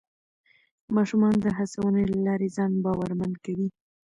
[0.95, 3.67] ماشومان د هڅونې له لارې ځان باورمن کوي